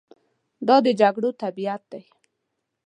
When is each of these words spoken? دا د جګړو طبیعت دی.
دا 0.67 0.77
د 0.85 0.87
جګړو 1.01 1.29
طبیعت 1.41 1.81
دی. 1.91 2.03